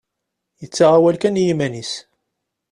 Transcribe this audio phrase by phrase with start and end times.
[0.61, 1.93] Yettaɣ awal kan i yiman-is.